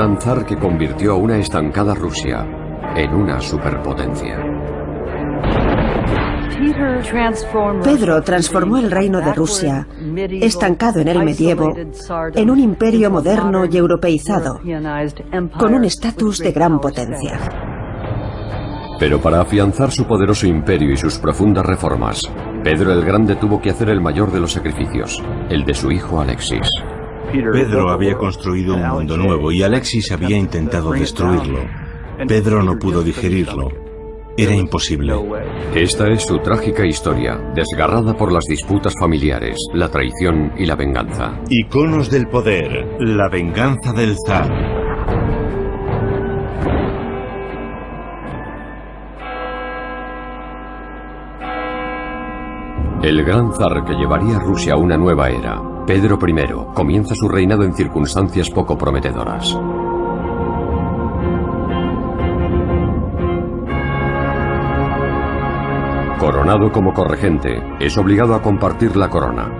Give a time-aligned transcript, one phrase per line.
[0.00, 2.46] gran zar que convirtió a una estancada Rusia
[2.96, 4.38] en una superpotencia.
[7.84, 9.86] Pedro transformó el reino de Rusia,
[10.40, 11.74] estancado en el medievo,
[12.34, 14.60] en un imperio moderno y europeizado,
[15.58, 17.38] con un estatus de gran potencia.
[18.98, 22.22] Pero para afianzar su poderoso imperio y sus profundas reformas,
[22.64, 26.22] Pedro el Grande tuvo que hacer el mayor de los sacrificios, el de su hijo
[26.22, 26.70] Alexis.
[27.32, 31.60] Pedro había construido un mundo nuevo y Alexis había intentado destruirlo.
[32.26, 33.70] Pedro no pudo digerirlo.
[34.36, 35.14] Era imposible.
[35.74, 41.40] Esta es su trágica historia, desgarrada por las disputas familiares, la traición y la venganza.
[41.48, 44.79] Iconos del poder, la venganza del zar.
[53.02, 57.30] El gran zar que llevaría a Rusia a una nueva era, Pedro I, comienza su
[57.30, 59.58] reinado en circunstancias poco prometedoras.
[66.18, 69.50] Coronado como corregente, es obligado a compartir la corona.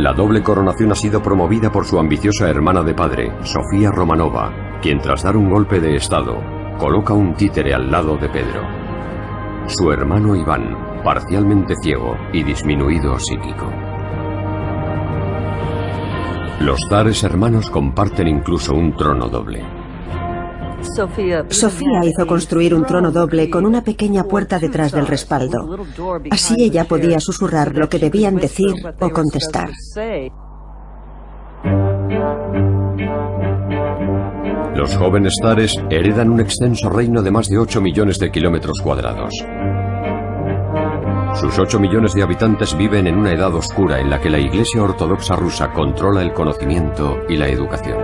[0.00, 4.98] La doble coronación ha sido promovida por su ambiciosa hermana de padre, Sofía Romanova, quien
[4.98, 6.42] tras dar un golpe de estado,
[6.78, 8.62] coloca un títere al lado de Pedro.
[9.66, 13.70] Su hermano Iván, parcialmente ciego y disminuido psíquico.
[16.60, 19.64] Los zares hermanos comparten incluso un trono doble.
[20.82, 25.78] Sofía hizo construir un trono doble con una pequeña puerta detrás del respaldo.
[26.30, 29.70] Así ella podía susurrar lo que debían decir o contestar.
[34.74, 39.34] Los jóvenes zares heredan un extenso reino de más de 8 millones de kilómetros cuadrados.
[41.34, 44.82] Sus 8 millones de habitantes viven en una edad oscura en la que la Iglesia
[44.82, 47.98] Ortodoxa rusa controla el conocimiento y la educación.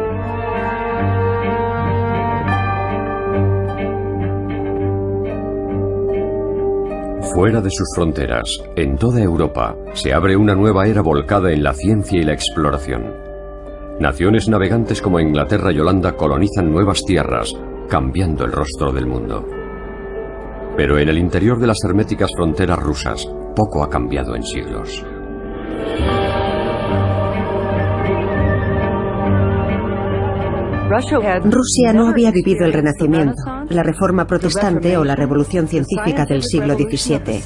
[7.34, 11.74] Fuera de sus fronteras, en toda Europa, se abre una nueva era volcada en la
[11.74, 13.12] ciencia y la exploración.
[14.00, 17.52] Naciones navegantes como Inglaterra y Holanda colonizan nuevas tierras,
[17.88, 19.55] cambiando el rostro del mundo.
[20.76, 25.04] Pero en el interior de las herméticas fronteras rusas, poco ha cambiado en siglos.
[31.44, 36.74] Rusia no había vivido el Renacimiento, la Reforma Protestante o la Revolución Científica del siglo
[36.74, 37.42] XVII.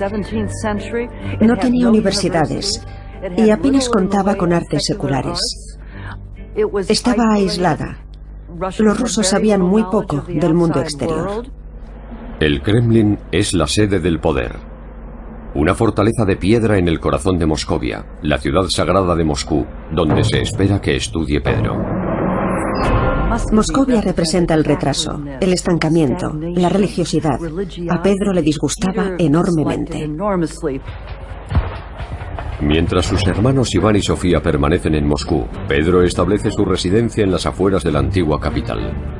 [1.41, 2.87] No tenía universidades
[3.37, 5.41] y apenas contaba con artes seculares.
[6.89, 8.05] Estaba aislada.
[8.79, 11.47] Los rusos sabían muy poco del mundo exterior.
[12.41, 14.53] El Kremlin es la sede del poder.
[15.55, 20.25] Una fortaleza de piedra en el corazón de Moscovia, la ciudad sagrada de Moscú, donde
[20.25, 21.77] se espera que estudie Pedro.
[23.53, 27.39] Moscovia representa el retraso, el estancamiento, la religiosidad.
[27.91, 30.09] A Pedro le disgustaba enormemente.
[32.63, 37.45] Mientras sus hermanos Iván y Sofía permanecen en Moscú, Pedro establece su residencia en las
[37.45, 39.20] afueras de la antigua capital.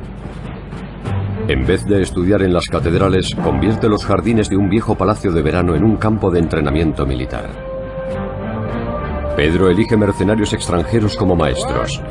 [1.47, 5.41] En vez de estudiar en las catedrales, convierte los jardines de un viejo palacio de
[5.41, 7.49] verano en un campo de entrenamiento militar.
[9.35, 12.01] Pedro elige mercenarios extranjeros como maestros.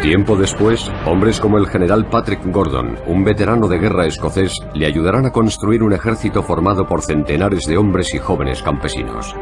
[0.00, 5.26] Tiempo después, hombres como el general Patrick Gordon, un veterano de guerra escocés, le ayudarán
[5.26, 9.36] a construir un ejército formado por centenares de hombres y jóvenes campesinos.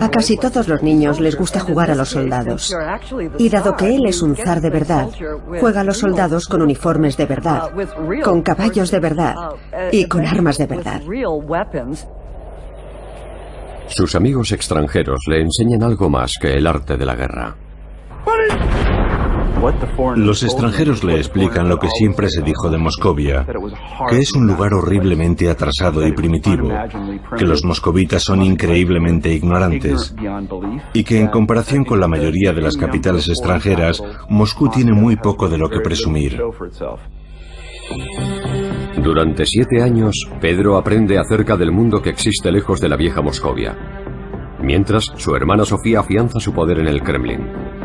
[0.00, 2.74] A casi todos los niños les gusta jugar a los soldados.
[3.38, 5.08] Y dado que él es un zar de verdad,
[5.60, 7.70] juega a los soldados con uniformes de verdad,
[8.22, 9.34] con caballos de verdad
[9.92, 11.00] y con armas de verdad.
[13.88, 17.56] Sus amigos extranjeros le enseñan algo más que el arte de la guerra.
[20.16, 23.46] Los extranjeros le explican lo que siempre se dijo de Moscovia,
[24.08, 26.70] que es un lugar horriblemente atrasado y primitivo,
[27.36, 30.14] que los moscovitas son increíblemente ignorantes
[30.92, 35.48] y que en comparación con la mayoría de las capitales extranjeras, Moscú tiene muy poco
[35.48, 36.40] de lo que presumir.
[39.02, 43.76] Durante siete años, Pedro aprende acerca del mundo que existe lejos de la vieja Moscovia,
[44.60, 47.75] mientras su hermana Sofía afianza su poder en el Kremlin.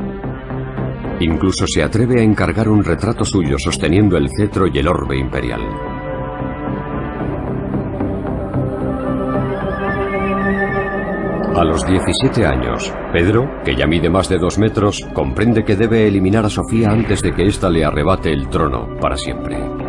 [1.22, 5.62] Incluso se atreve a encargar un retrato suyo sosteniendo el cetro y el orbe imperial.
[11.56, 16.08] A los 17 años, Pedro, que ya mide más de dos metros, comprende que debe
[16.08, 19.81] eliminar a Sofía antes de que ésta le arrebate el trono para siempre.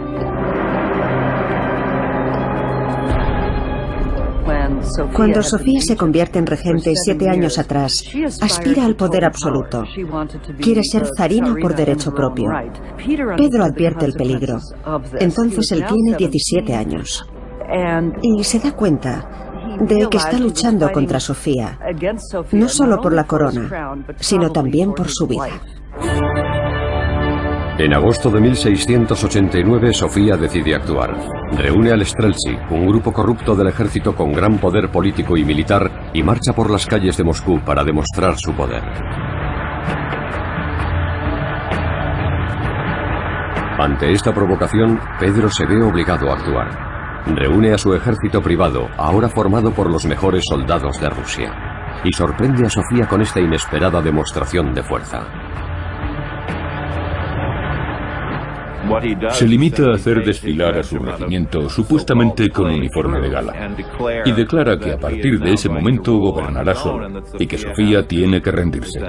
[5.14, 8.05] Cuando Sofía se convierte en regente siete años atrás,
[8.40, 9.84] aspira al poder absoluto.
[10.61, 12.50] Quiere ser zarina por derecho propio.
[13.37, 14.58] Pedro advierte el peligro.
[15.19, 17.26] Entonces él tiene 17 años.
[18.23, 19.43] Y se da cuenta
[19.81, 21.78] de que está luchando contra Sofía,
[22.52, 25.49] no solo por la corona, sino también por su vida.
[27.78, 31.16] En agosto de 1689, Sofía decide actuar.
[31.52, 36.22] Reúne al Streltsy, un grupo corrupto del ejército con gran poder político y militar, y
[36.22, 38.82] marcha por las calles de Moscú para demostrar su poder.
[43.78, 47.25] Ante esta provocación, Pedro se ve obligado a actuar.
[47.34, 52.66] Reúne a su ejército privado, ahora formado por los mejores soldados de Rusia, y sorprende
[52.66, 55.26] a Sofía con esta inesperada demostración de fuerza.
[59.31, 63.75] Se limita a hacer desfilar a su regimiento supuestamente con uniforme de gala
[64.25, 68.50] y declara que a partir de ese momento gobernará solo y que Sofía tiene que
[68.50, 69.00] rendirse.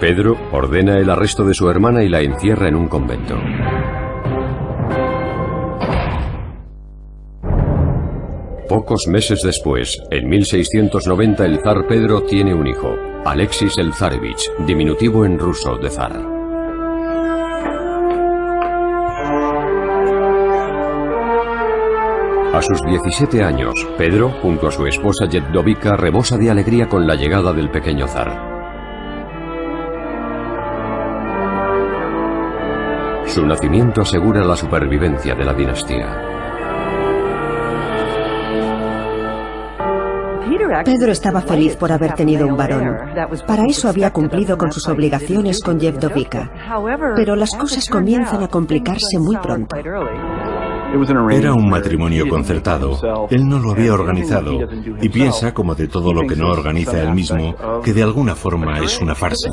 [0.00, 3.36] Pedro ordena el arresto de su hermana y la encierra en un convento.
[8.68, 12.94] Pocos meses después, en 1690, el zar Pedro tiene un hijo,
[13.24, 16.12] Alexis el Zarevich, diminutivo en ruso de zar.
[22.52, 27.14] A sus 17 años, Pedro, junto a su esposa Yeddovica, rebosa de alegría con la
[27.14, 28.58] llegada del pequeño zar.
[33.24, 36.37] Su nacimiento asegura la supervivencia de la dinastía.
[40.84, 42.96] Pedro estaba feliz por haber tenido un varón.
[43.46, 46.50] Para eso había cumplido con sus obligaciones con Yevdovica.
[47.16, 49.76] Pero las cosas comienzan a complicarse muy pronto.
[51.30, 53.28] Era un matrimonio concertado.
[53.30, 54.58] Él no lo había organizado
[55.00, 57.54] y piensa, como de todo lo que no organiza él mismo,
[57.84, 59.50] que de alguna forma es una farsa.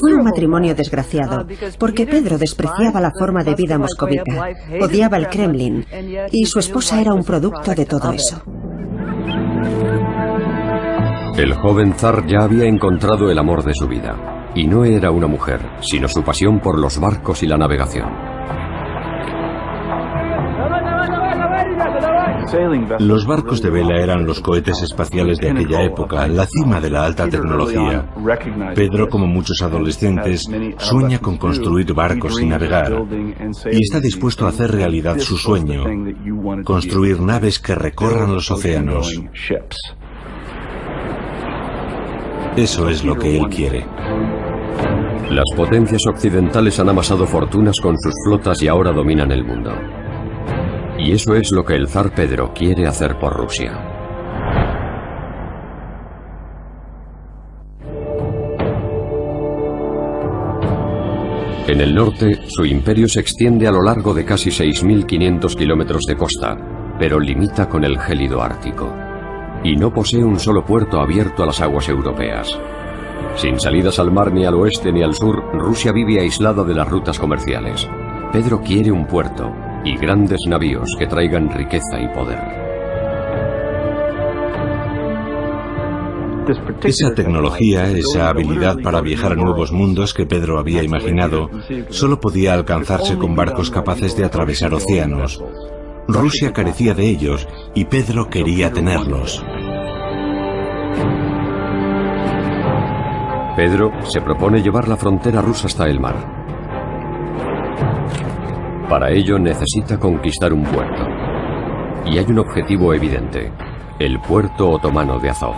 [0.00, 1.46] Fue un matrimonio desgraciado,
[1.78, 4.48] porque Pedro despreciaba la forma de vida moscovita,
[4.80, 5.84] odiaba el Kremlin,
[6.32, 8.42] y su esposa era un producto de todo eso.
[11.38, 15.28] El joven zar ya había encontrado el amor de su vida, y no era una
[15.28, 18.08] mujer, sino su pasión por los barcos y la navegación.
[22.98, 27.04] Los barcos de vela eran los cohetes espaciales de aquella época, la cima de la
[27.04, 28.10] alta tecnología.
[28.74, 30.44] Pedro, como muchos adolescentes,
[30.78, 33.00] sueña con construir barcos y navegar,
[33.70, 35.84] y está dispuesto a hacer realidad su sueño,
[36.64, 39.22] construir naves que recorran los océanos.
[42.58, 43.86] Eso es lo que él quiere.
[45.30, 49.70] Las potencias occidentales han amasado fortunas con sus flotas y ahora dominan el mundo.
[50.98, 53.78] Y eso es lo que el zar Pedro quiere hacer por Rusia.
[61.68, 66.16] En el norte, su imperio se extiende a lo largo de casi 6.500 kilómetros de
[66.16, 66.56] costa,
[66.98, 69.07] pero limita con el gélido Ártico.
[69.64, 72.58] Y no posee un solo puerto abierto a las aguas europeas.
[73.36, 76.88] Sin salidas al mar ni al oeste ni al sur, Rusia vive aislada de las
[76.88, 77.88] rutas comerciales.
[78.32, 79.52] Pedro quiere un puerto,
[79.84, 82.68] y grandes navíos que traigan riqueza y poder.
[86.82, 91.50] Esa tecnología, esa habilidad para viajar a nuevos mundos que Pedro había imaginado,
[91.90, 95.42] solo podía alcanzarse con barcos capaces de atravesar océanos.
[96.06, 99.44] Rusia carecía de ellos y Pedro quería tenerlos.
[103.58, 106.14] Pedro se propone llevar la frontera rusa hasta el mar.
[108.88, 111.02] Para ello necesita conquistar un puerto.
[112.06, 113.50] Y hay un objetivo evidente,
[113.98, 115.56] el puerto otomano de Azov.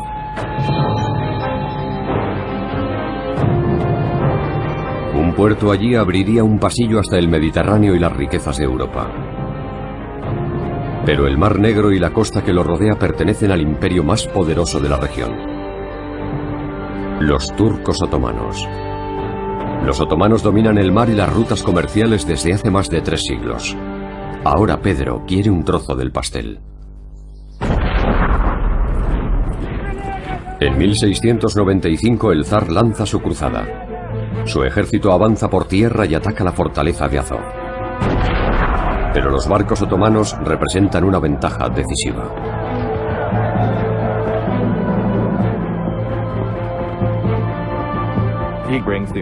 [5.14, 9.12] Un puerto allí abriría un pasillo hasta el Mediterráneo y las riquezas de Europa.
[11.04, 14.80] Pero el Mar Negro y la costa que lo rodea pertenecen al imperio más poderoso
[14.80, 15.49] de la región.
[17.20, 18.66] Los turcos otomanos.
[19.84, 23.76] Los otomanos dominan el mar y las rutas comerciales desde hace más de tres siglos.
[24.42, 26.60] Ahora Pedro quiere un trozo del pastel.
[30.60, 33.66] En 1695 el zar lanza su cruzada.
[34.46, 37.42] Su ejército avanza por tierra y ataca la fortaleza de Azov.
[39.12, 42.49] Pero los barcos otomanos representan una ventaja decisiva.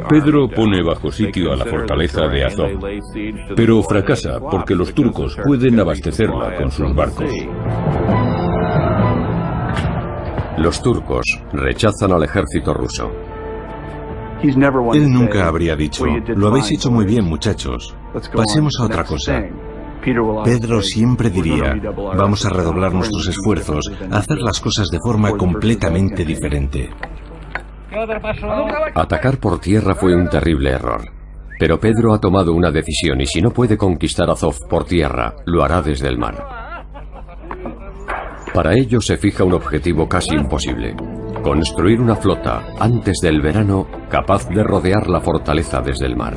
[0.08, 2.78] Pedro pone bajo sitio a la fortaleza de Azov,
[3.56, 7.30] pero fracasa porque los turcos pueden abastecerla con sus barcos.
[10.58, 13.10] Los turcos rechazan al ejército ruso.
[14.42, 17.94] Él nunca habría dicho, lo habéis hecho muy bien muchachos,
[18.32, 19.44] pasemos a otra cosa.
[20.44, 21.74] Pedro siempre diría,
[22.16, 26.90] vamos a redoblar nuestros esfuerzos, a hacer las cosas de forma completamente diferente.
[28.94, 31.10] Atacar por tierra fue un terrible error.
[31.58, 35.64] Pero Pedro ha tomado una decisión y si no puede conquistar Azov por tierra, lo
[35.64, 36.84] hará desde el mar.
[38.54, 40.94] Para ello se fija un objetivo casi imposible.
[41.42, 46.34] Construir una flota antes del verano capaz de rodear la fortaleza desde el mar.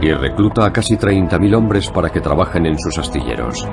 [0.00, 3.66] Y recluta a casi 30.000 hombres para que trabajen en sus astilleros.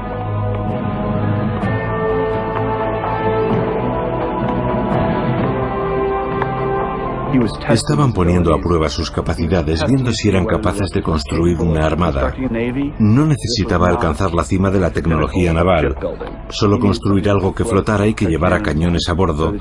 [7.69, 12.33] Estaban poniendo a prueba sus capacidades, viendo si eran capaces de construir una armada.
[12.99, 15.95] No necesitaba alcanzar la cima de la tecnología naval,
[16.49, 19.53] solo construir algo que flotara y que llevara cañones a bordo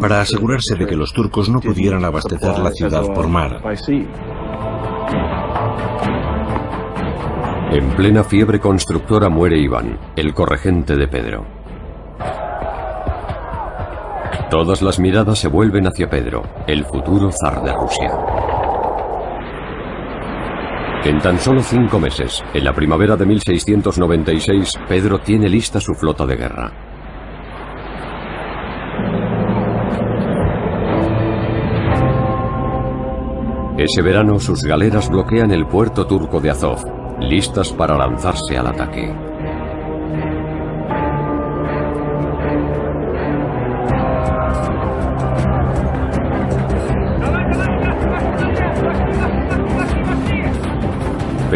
[0.00, 3.60] para asegurarse de que los turcos no pudieran abastecer la ciudad por mar.
[7.72, 11.65] En plena fiebre constructora muere Iván, el corregente de Pedro.
[14.50, 18.12] Todas las miradas se vuelven hacia Pedro, el futuro zar de Rusia.
[21.04, 26.24] En tan solo cinco meses, en la primavera de 1696, Pedro tiene lista su flota
[26.26, 26.72] de guerra.
[33.78, 36.84] Ese verano sus galeras bloquean el puerto turco de Azov,
[37.20, 39.35] listas para lanzarse al ataque.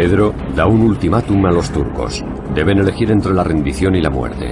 [0.01, 2.25] Pedro da un ultimátum a los turcos.
[2.55, 4.51] Deben elegir entre la rendición y la muerte.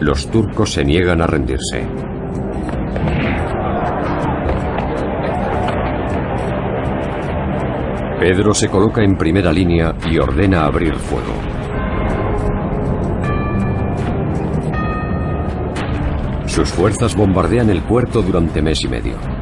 [0.00, 1.86] Los turcos se niegan a rendirse.
[8.20, 11.34] Pedro se coloca en primera línea y ordena abrir fuego.
[16.46, 19.39] Sus fuerzas bombardean el puerto durante mes y medio.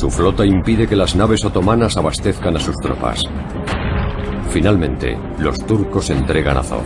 [0.00, 3.22] Su flota impide que las naves otomanas abastezcan a sus tropas.
[4.48, 6.84] Finalmente, los turcos entregan Azov.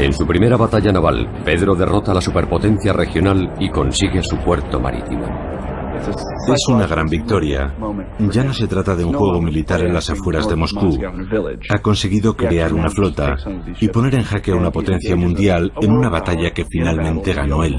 [0.00, 4.80] En su primera batalla naval, Pedro derrota a la superpotencia regional y consigue su puerto
[4.80, 5.24] marítimo.
[6.48, 7.72] Es una gran victoria.
[8.32, 10.98] Ya no se trata de un juego militar en las afueras de Moscú.
[11.70, 13.36] Ha conseguido crear una flota
[13.80, 17.76] y poner en jaque a una potencia mundial en una batalla que finalmente ganó él.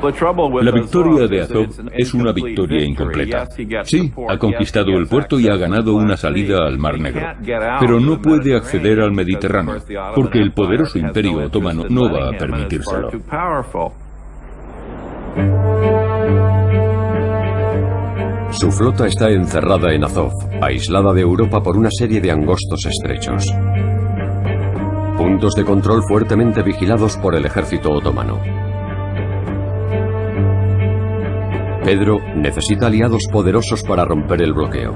[0.00, 3.46] La victoria de Azov es una victoria incompleta.
[3.82, 7.26] Sí, ha conquistado el puerto y ha ganado una salida al Mar Negro,
[7.80, 9.76] pero no puede acceder al Mediterráneo,
[10.14, 13.10] porque el poderoso imperio otomano no va a permitírselo.
[18.50, 23.46] Su flota está encerrada en Azov, aislada de Europa por una serie de angostos estrechos.
[25.16, 28.67] Puntos de control fuertemente vigilados por el ejército otomano.
[31.88, 34.94] Pedro necesita aliados poderosos para romper el bloqueo,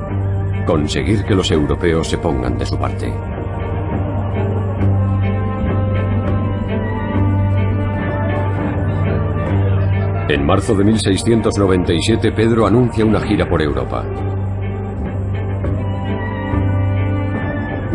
[0.67, 3.11] conseguir que los europeos se pongan de su parte.
[10.29, 14.05] En marzo de 1697 Pedro anuncia una gira por Europa.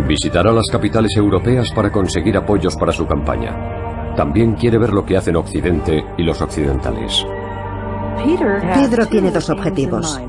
[0.08, 4.16] Visitará las capitales europeas para conseguir apoyos para su campaña.
[4.16, 7.24] También quiere ver lo que hacen Occidente y los occidentales.
[8.18, 10.20] Pedro tiene dos objetivos.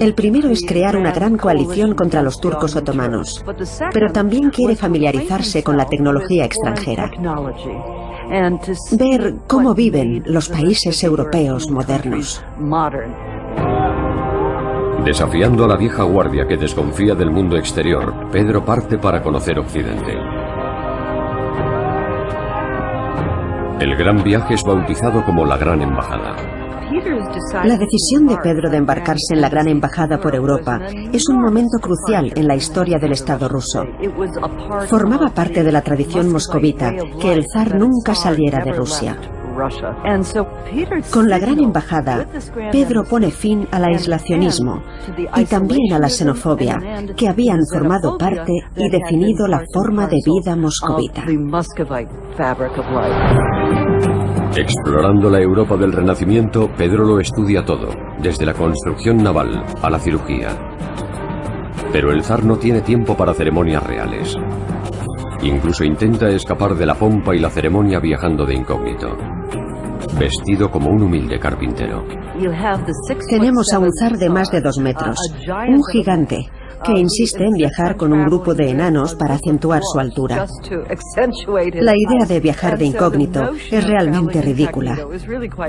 [0.00, 3.44] El primero es crear una gran coalición contra los turcos otomanos,
[3.92, 7.10] pero también quiere familiarizarse con la tecnología extranjera.
[8.92, 12.44] Ver cómo viven los países europeos modernos.
[15.04, 20.12] Desafiando a la vieja guardia que desconfía del mundo exterior, Pedro parte para conocer Occidente.
[23.80, 26.59] El gran viaje es bautizado como la Gran Embajada.
[27.64, 30.80] La decisión de Pedro de embarcarse en la Gran Embajada por Europa
[31.12, 33.84] es un momento crucial en la historia del Estado ruso.
[34.88, 39.16] Formaba parte de la tradición moscovita que el zar nunca saliera de Rusia.
[41.10, 42.26] Con la gran embajada,
[42.72, 44.82] Pedro pone fin al aislacionismo
[45.36, 46.78] y también a la xenofobia,
[47.16, 51.24] que habían formado parte y definido la forma de vida moscovita.
[54.56, 57.88] Explorando la Europa del Renacimiento, Pedro lo estudia todo,
[58.20, 60.48] desde la construcción naval a la cirugía.
[61.92, 64.36] Pero el zar no tiene tiempo para ceremonias reales.
[65.42, 69.16] Incluso intenta escapar de la pompa y la ceremonia viajando de incógnito.
[70.18, 72.04] Vestido como un humilde carpintero.
[73.28, 75.16] Tenemos a un zar de más de dos metros,
[75.68, 76.50] un gigante,
[76.84, 80.46] que insiste en viajar con un grupo de enanos para acentuar su altura.
[81.74, 84.96] La idea de viajar de incógnito es realmente ridícula.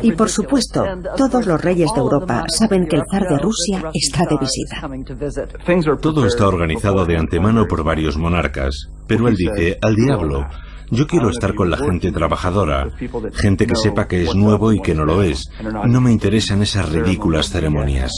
[0.02, 0.86] Y por supuesto,
[1.18, 5.98] todos los reyes de Europa saben que el zar de Rusia está de visita.
[6.02, 10.48] Todo está organizado de antemano por varios monarcas, pero él dice, al diablo,
[10.92, 12.90] yo quiero estar con la gente trabajadora,
[13.34, 15.50] gente que sepa que es nuevo y que no lo es.
[15.86, 18.12] No me interesan esas ridículas ceremonias.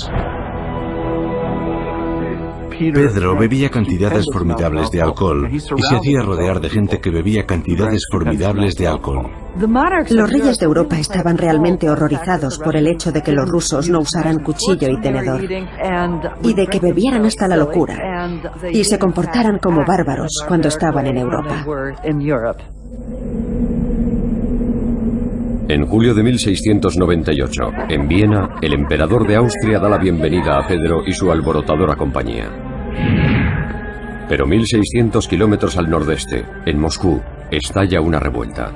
[2.91, 8.07] Pedro bebía cantidades formidables de alcohol y se hacía rodear de gente que bebía cantidades
[8.11, 9.31] formidables de alcohol.
[10.09, 13.99] Los reyes de Europa estaban realmente horrorizados por el hecho de que los rusos no
[13.99, 18.29] usaran cuchillo y tenedor y de que bebieran hasta la locura
[18.71, 21.65] y se comportaran como bárbaros cuando estaban en Europa.
[25.69, 31.03] En julio de 1698, en Viena, el emperador de Austria da la bienvenida a Pedro
[31.07, 32.72] y su alborotadora compañía.
[34.29, 37.21] Pero 1600 kilómetros al nordeste, en Moscú,
[37.51, 38.71] estalla una revuelta.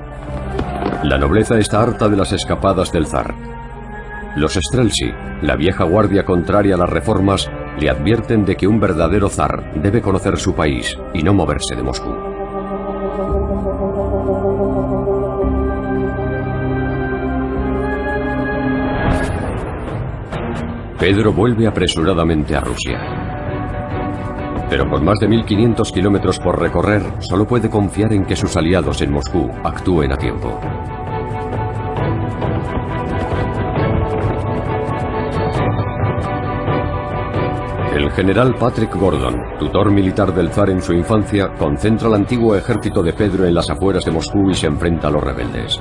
[1.03, 3.33] La nobleza está harta de las escapadas del zar.
[4.35, 9.29] Los Strelsi, la vieja guardia contraria a las reformas, le advierten de que un verdadero
[9.29, 12.13] zar debe conocer su país y no moverse de Moscú.
[20.99, 23.26] Pedro vuelve apresuradamente a Rusia.
[24.69, 29.01] Pero con más de 1.500 kilómetros por recorrer, solo puede confiar en que sus aliados
[29.01, 30.59] en Moscú actúen a tiempo.
[37.95, 43.01] El general Patrick Gordon, tutor militar del zar en su infancia, concentra el antiguo ejército
[43.01, 45.79] de Pedro en las afueras de Moscú y se enfrenta a los rebeldes.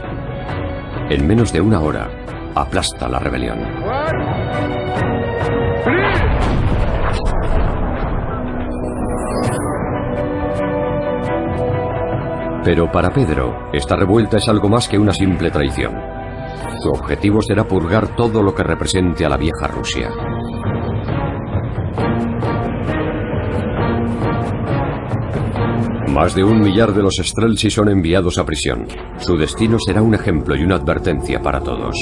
[1.11, 2.09] En menos de una hora,
[2.55, 3.59] aplasta la rebelión.
[12.67, 15.95] Pero para Pedro, esta revuelta es algo más que una simple traición.
[16.83, 20.11] Su objetivo será purgar todo lo que represente a la vieja Rusia.
[26.09, 28.89] Más de un millar de los Strelsi son enviados a prisión.
[29.19, 31.95] Su destino será un ejemplo y una advertencia para todos.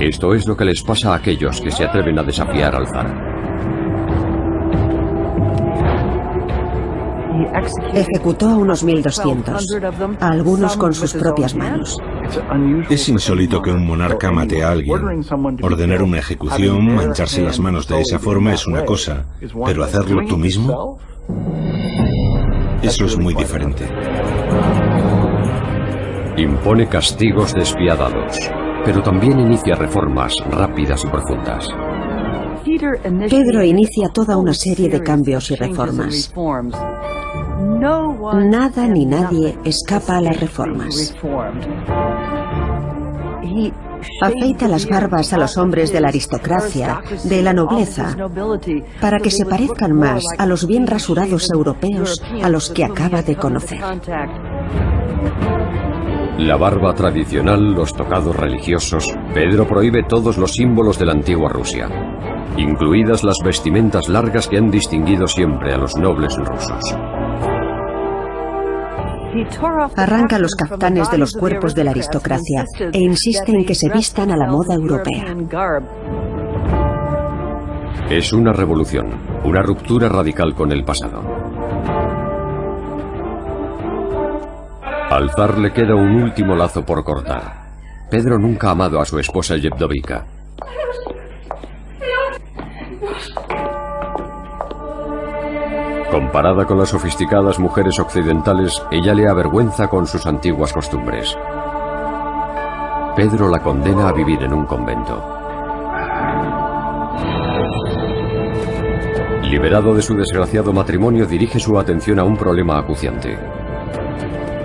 [0.00, 3.25] Esto es lo que les pasa a aquellos que se atreven a desafiar al zar.
[7.92, 11.98] Ejecutó a unos 1.200, a algunos con sus propias manos.
[12.90, 15.00] Es insólito que un monarca mate a alguien.
[15.62, 19.26] Ordenar una ejecución, mancharse las manos de esa forma es una cosa,
[19.64, 20.98] pero hacerlo tú mismo,
[22.82, 23.88] eso es muy diferente.
[26.36, 28.50] Impone castigos despiadados,
[28.84, 31.68] pero también inicia reformas rápidas y profundas.
[33.30, 36.32] Pedro inicia toda una serie de cambios y reformas.
[37.58, 41.14] Nada ni nadie escapa a las reformas.
[44.20, 48.16] Afeita las barbas a los hombres de la aristocracia, de la nobleza,
[49.00, 53.36] para que se parezcan más a los bien rasurados europeos a los que acaba de
[53.36, 53.80] conocer.
[56.38, 61.88] La barba tradicional, los tocados religiosos, Pedro prohíbe todos los símbolos de la antigua Rusia,
[62.58, 67.25] incluidas las vestimentas largas que han distinguido siempre a los nobles rusos.
[69.96, 74.30] Arranca los caftanes de los cuerpos de la aristocracia e insiste en que se vistan
[74.30, 75.24] a la moda europea.
[78.10, 79.06] Es una revolución,
[79.44, 81.22] una ruptura radical con el pasado.
[85.10, 87.66] Al zar le queda un último lazo por cortar.
[88.10, 90.35] Pedro nunca ha amado a su esposa Yevdovica.
[96.16, 101.36] Comparada con las sofisticadas mujeres occidentales, ella le avergüenza con sus antiguas costumbres.
[103.14, 105.22] Pedro la condena a vivir en un convento.
[109.42, 113.38] Liberado de su desgraciado matrimonio, dirige su atención a un problema acuciante.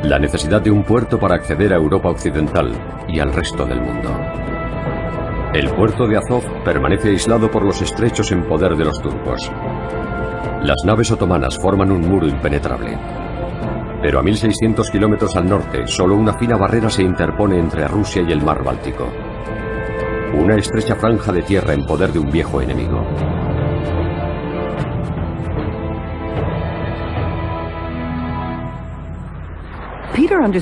[0.03, 2.71] la necesidad de un puerto para acceder a Europa Occidental
[3.09, 4.09] y al resto del mundo.
[5.53, 9.51] El puerto de Azov permanece aislado por los estrechos en poder de los turcos.
[10.63, 12.95] Las naves otomanas forman un muro impenetrable.
[14.00, 18.32] Pero a 1600 kilómetros al norte, solo una fina barrera se interpone entre Rusia y
[18.32, 19.12] el mar Báltico.
[20.36, 23.04] Una estrecha franja de tierra en poder de un viejo enemigo.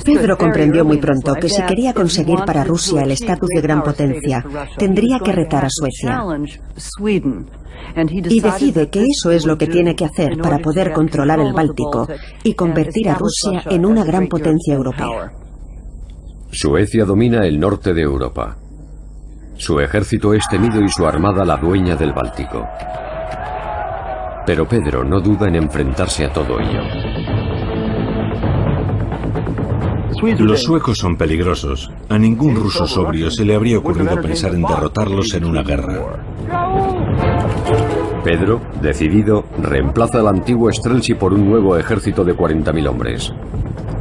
[0.04, 4.44] Pedro comprendió muy pronto que si quería conseguir para Rusia el estatus de gran potencia,
[4.76, 6.22] tendría que retar a Suecia.
[8.06, 12.06] Y decide que eso es lo que tiene que hacer para poder controlar el Báltico
[12.42, 15.32] y convertir a Rusia en una gran potencia europea.
[16.52, 18.56] Suecia domina el norte de Europa.
[19.56, 22.66] Su ejército es temido y su armada la dueña del Báltico.
[24.46, 27.39] Pero Pedro no duda en enfrentarse a todo ello.
[30.38, 31.90] Los suecos son peligrosos.
[32.08, 36.24] A ningún ruso sobrio se le habría ocurrido pensar en derrotarlos en una guerra.
[38.24, 43.32] Pedro, decidido, reemplaza al antiguo Strelsi por un nuevo ejército de 40.000 hombres.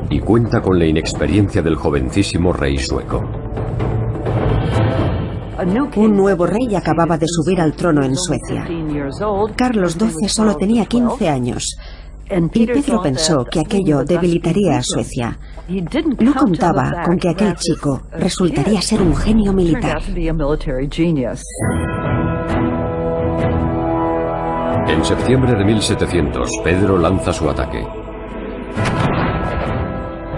[0.10, 3.24] Y cuenta con la inexperiencia del jovencísimo rey sueco.
[5.96, 8.66] Un nuevo rey acababa de subir al trono en Suecia.
[9.56, 11.78] Carlos XII solo tenía 15 años
[12.30, 15.38] Pedro pensó que aquello debilitaría a Suecia.
[16.20, 20.02] No contaba con que aquel chico resultaría ser un genio militar.
[24.88, 27.84] En septiembre de 1700, Pedro lanza su ataque.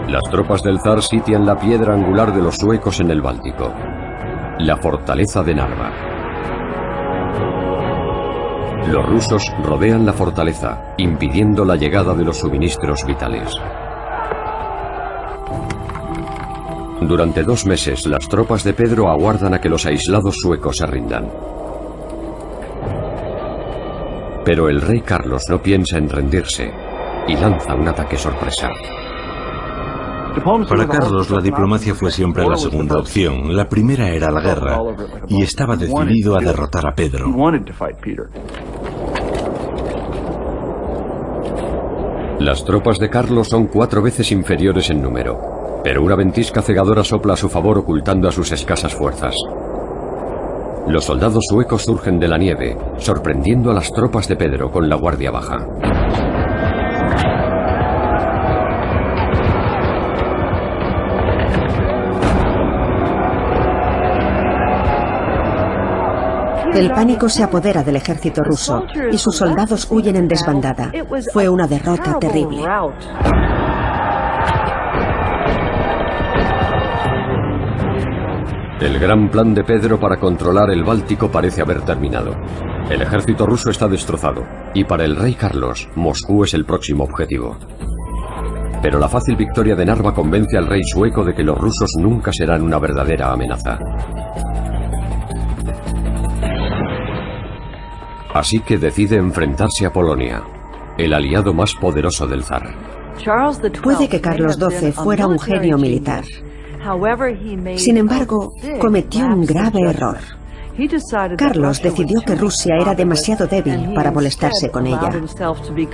[0.08, 3.73] Las tropas del zar sitian la piedra angular de los suecos en el Báltico,
[4.60, 6.20] la fortaleza de Narva.
[8.87, 13.49] Los rusos rodean la fortaleza, impidiendo la llegada de los suministros vitales.
[17.01, 21.29] Durante dos meses, las tropas de Pedro aguardan a que los aislados suecos se rindan.
[24.45, 26.71] Pero el rey Carlos no piensa en rendirse
[27.27, 28.69] y lanza un ataque sorpresa.
[30.69, 33.55] Para Carlos la diplomacia fue siempre la segunda opción.
[33.55, 34.79] La primera era la guerra
[35.27, 37.27] y estaba decidido a derrotar a Pedro.
[42.41, 47.34] Las tropas de Carlos son cuatro veces inferiores en número, pero una ventisca cegadora sopla
[47.34, 49.36] a su favor ocultando a sus escasas fuerzas.
[50.88, 54.95] Los soldados suecos surgen de la nieve, sorprendiendo a las tropas de Pedro con la
[54.95, 55.67] guardia baja.
[66.73, 70.91] El pánico se apodera del ejército ruso y sus soldados huyen en desbandada.
[71.34, 72.63] Fue una derrota terrible.
[78.79, 82.36] El gran plan de Pedro para controlar el Báltico parece haber terminado.
[82.89, 87.57] El ejército ruso está destrozado y para el rey Carlos, Moscú es el próximo objetivo.
[88.81, 92.31] Pero la fácil victoria de Narva convence al rey sueco de que los rusos nunca
[92.34, 93.77] serán una verdadera amenaza.
[98.33, 100.41] Así que decide enfrentarse a Polonia,
[100.97, 102.73] el aliado más poderoso del zar.
[103.83, 106.23] Puede que Carlos XII fuera un genio militar.
[107.75, 110.17] Sin embargo, cometió un grave error.
[111.37, 115.11] Carlos decidió que Rusia era demasiado débil para molestarse con ella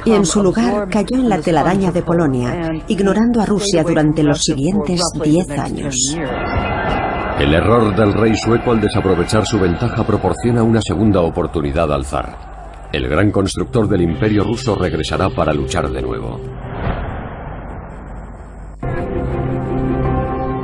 [0.05, 4.43] y en su lugar cayó en la telaraña de Polonia, ignorando a Rusia durante los
[4.43, 6.15] siguientes diez años.
[7.39, 12.89] El error del rey sueco al desaprovechar su ventaja proporciona una segunda oportunidad al zar.
[12.91, 16.39] El gran constructor del imperio ruso regresará para luchar de nuevo.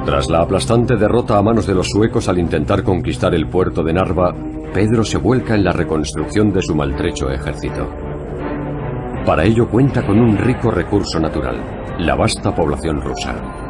[0.04, 3.94] Tras la aplastante derrota a manos de los suecos al intentar conquistar el puerto de
[3.94, 4.34] Narva,
[4.74, 7.88] Pedro se vuelca en la reconstrucción de su maltrecho ejército.
[9.28, 11.56] Para ello cuenta con un rico recurso natural,
[12.00, 13.63] la vasta población rusa.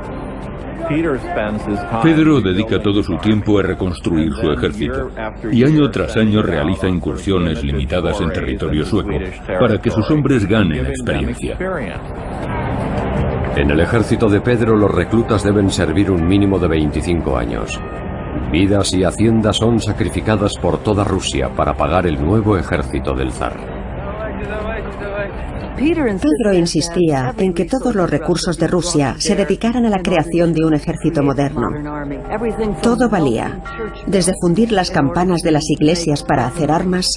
[2.02, 5.12] Pedro dedica todo su tiempo a reconstruir su ejército
[5.52, 9.18] y año tras año realiza incursiones limitadas en territorio sueco
[9.60, 11.58] para que sus hombres ganen experiencia.
[13.56, 17.80] En el ejército de Pedro los reclutas deben servir un mínimo de 25 años.
[18.52, 23.56] Vidas y haciendas son sacrificadas por toda Rusia para pagar el nuevo ejército del zar.
[25.76, 30.66] Pedro insistía en que todos los recursos de Rusia se dedicaran a la creación de
[30.66, 31.70] un ejército moderno.
[32.82, 33.62] Todo valía,
[34.08, 37.08] desde fundir las campanas de las iglesias para hacer armas,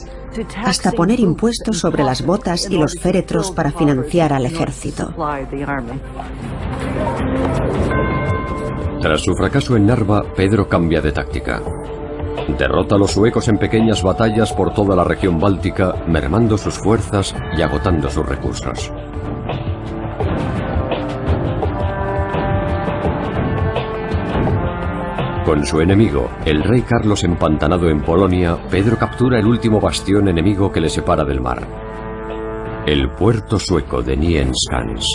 [0.64, 5.14] hasta poner impuestos sobre las botas y los féretros para financiar al ejército.
[9.00, 11.62] Tras su fracaso en Narva, Pedro cambia de táctica.
[12.58, 17.34] Derrota a los suecos en pequeñas batallas por toda la región báltica, mermando sus fuerzas
[17.56, 18.92] y agotando sus recursos.
[25.46, 30.72] Con su enemigo, el rey Carlos empantanado en Polonia, Pedro captura el último bastión enemigo
[30.72, 31.62] que le separa del mar.
[32.84, 35.06] El puerto sueco de Nienskans.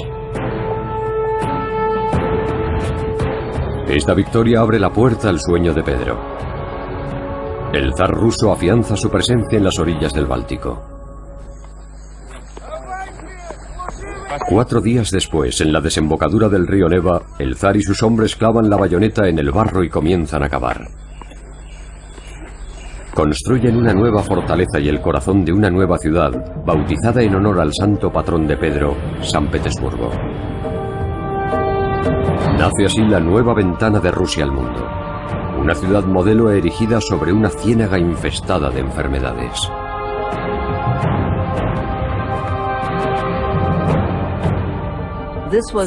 [3.90, 6.31] Esta victoria abre la puerta al sueño de Pedro.
[7.74, 10.82] El zar ruso afianza su presencia en las orillas del Báltico.
[14.50, 18.70] Cuatro días después, en la desembocadura del río Neva, el zar y sus hombres clavan
[18.70, 20.86] la bayoneta en el barro y comienzan a cavar.
[23.14, 26.32] Construyen una nueva fortaleza y el corazón de una nueva ciudad,
[26.66, 30.10] bautizada en honor al santo patrón de Pedro, San Petersburgo.
[32.58, 35.01] Nace así la nueva ventana de Rusia al mundo
[35.62, 39.70] una ciudad modelo erigida sobre una ciénaga infestada de enfermedades.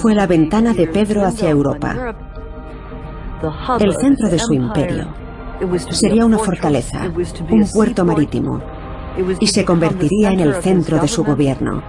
[0.01, 2.15] Fue la ventana de Pedro hacia Europa,
[3.81, 5.09] el centro de su imperio.
[5.91, 7.11] Sería una fortaleza,
[7.51, 8.61] un puerto marítimo,
[9.41, 11.83] y se convertiría en el centro de su gobierno.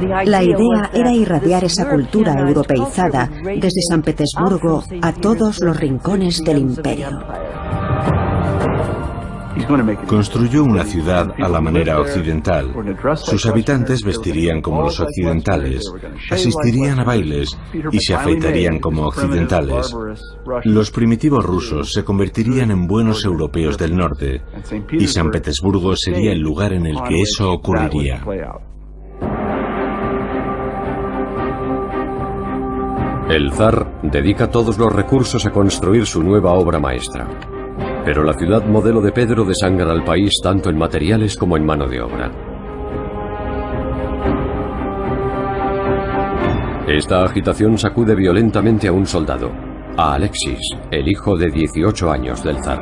[0.00, 6.58] La idea era irradiar esa cultura europeizada desde San Petersburgo a todos los rincones del
[6.58, 7.20] imperio.
[10.06, 12.72] Construyó una ciudad a la manera occidental.
[13.16, 15.92] Sus habitantes vestirían como los occidentales,
[16.30, 17.58] asistirían a bailes
[17.92, 19.94] y se afeitarían como occidentales.
[20.64, 24.42] Los primitivos rusos se convertirían en buenos europeos del norte
[24.92, 28.22] y San Petersburgo sería el lugar en el que eso ocurriría.
[33.30, 37.28] El zar dedica todos los recursos a construir su nueva obra maestra.
[38.04, 41.86] Pero la ciudad modelo de Pedro desangra al país tanto en materiales como en mano
[41.86, 42.28] de obra.
[46.88, 49.52] Esta agitación sacude violentamente a un soldado,
[49.96, 50.58] a Alexis,
[50.90, 52.80] el hijo de 18 años del zar.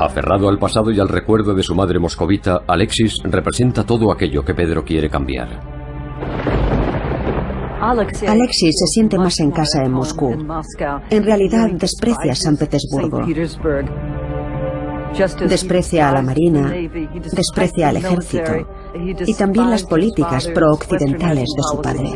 [0.00, 4.54] Aferrado al pasado y al recuerdo de su madre moscovita, Alexis representa todo aquello que
[4.54, 5.60] Pedro quiere cambiar.
[7.82, 10.30] Alexis se siente más en casa en Moscú.
[11.10, 13.22] En realidad desprecia San Petersburgo.
[15.46, 16.72] Desprecia a la Marina,
[17.34, 18.52] desprecia al ejército
[18.94, 22.10] y también las políticas pro-occidentales de su padre.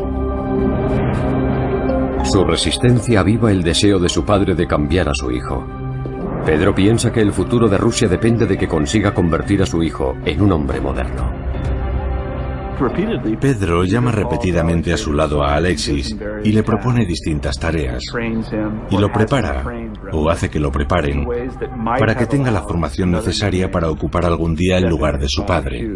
[2.23, 5.65] Su resistencia aviva el deseo de su padre de cambiar a su hijo.
[6.45, 10.15] Pedro piensa que el futuro de Rusia depende de que consiga convertir a su hijo
[10.25, 11.46] en un hombre moderno.
[13.39, 18.03] Pedro llama repetidamente a su lado a Alexis y le propone distintas tareas.
[18.89, 19.63] Y lo prepara,
[20.11, 21.25] o hace que lo preparen,
[21.99, 25.87] para que tenga la formación necesaria para ocupar algún día el lugar de su padre.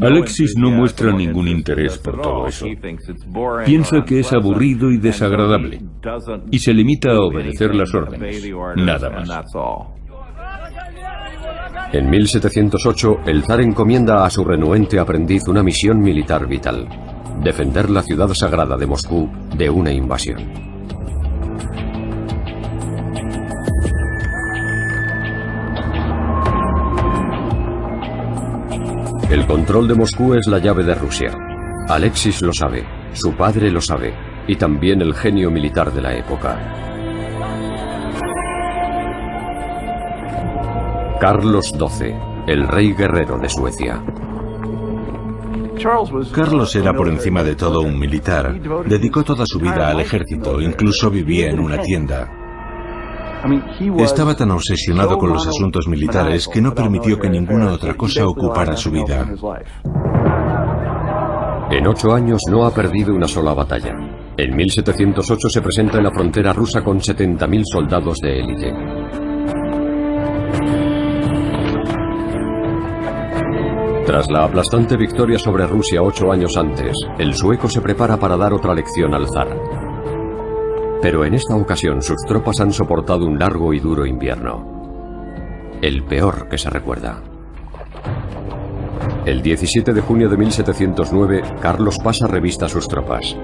[0.00, 2.66] Alexis no muestra ningún interés por todo eso.
[3.64, 5.80] Piensa que es aburrido y desagradable,
[6.50, 9.28] y se limita a obedecer las órdenes, nada más.
[11.92, 16.88] En 1708, el zar encomienda a su renuente aprendiz una misión militar vital,
[17.42, 20.66] defender la ciudad sagrada de Moscú de una invasión.
[29.30, 31.32] El control de Moscú es la llave de Rusia.
[31.88, 34.12] Alexis lo sabe, su padre lo sabe,
[34.48, 36.95] y también el genio militar de la época.
[41.20, 42.14] Carlos XII,
[42.46, 44.02] el rey guerrero de Suecia.
[46.32, 48.60] Carlos era por encima de todo un militar.
[48.84, 52.30] Dedicó toda su vida al ejército, incluso vivía en una tienda.
[53.98, 58.76] Estaba tan obsesionado con los asuntos militares que no permitió que ninguna otra cosa ocupara
[58.76, 59.26] su vida.
[61.70, 63.94] En ocho años no ha perdido una sola batalla.
[64.36, 69.25] En 1708 se presenta en la frontera rusa con 70.000 soldados de élite.
[74.16, 78.54] Tras la aplastante victoria sobre Rusia ocho años antes, el sueco se prepara para dar
[78.54, 79.54] otra lección al zar.
[81.02, 85.74] Pero en esta ocasión sus tropas han soportado un largo y duro invierno.
[85.82, 87.20] El peor que se recuerda.
[89.26, 93.36] El 17 de junio de 1709, Carlos pasa revista a sus tropas.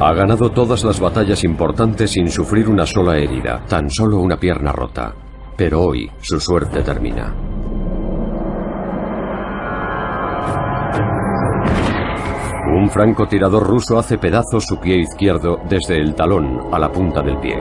[0.00, 4.72] Ha ganado todas las batallas importantes sin sufrir una sola herida, tan solo una pierna
[4.72, 5.14] rota.
[5.56, 7.45] Pero hoy su suerte termina.
[12.74, 17.38] Un francotirador ruso hace pedazos su pie izquierdo desde el talón a la punta del
[17.38, 17.56] pie.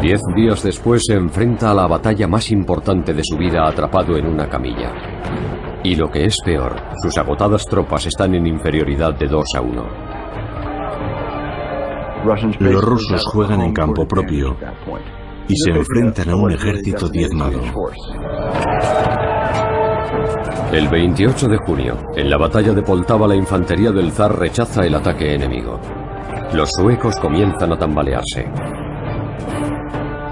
[0.00, 4.26] Diez días después se enfrenta a la batalla más importante de su vida atrapado en
[4.26, 4.92] una camilla.
[5.82, 9.86] Y lo que es peor, sus agotadas tropas están en inferioridad de 2 a 1.
[12.60, 14.56] Los rusos juegan en campo propio
[15.48, 17.60] y se enfrentan a un ejército diezmado.
[20.72, 24.94] El 28 de junio, en la batalla de Poltava, la infantería del zar rechaza el
[24.94, 25.80] ataque enemigo.
[26.54, 28.46] Los suecos comienzan a tambalearse.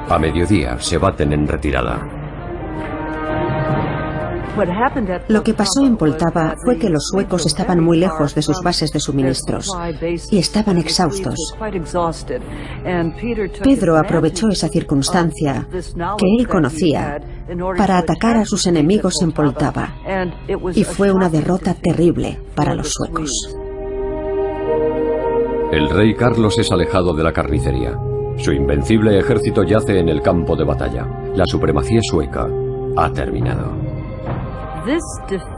[0.09, 2.18] A mediodía se baten en retirada.
[5.29, 8.93] Lo que pasó en Poltava fue que los suecos estaban muy lejos de sus bases
[8.93, 9.71] de suministros
[10.31, 11.55] y estaban exhaustos.
[13.63, 17.21] Pedro aprovechó esa circunstancia que él conocía
[17.77, 19.95] para atacar a sus enemigos en Poltava
[20.75, 23.31] y fue una derrota terrible para los suecos.
[25.73, 27.95] El rey Carlos es alejado de la carnicería.
[28.39, 31.07] Su invencible ejército yace en el campo de batalla.
[31.35, 32.49] La supremacía sueca
[32.97, 33.88] ha terminado.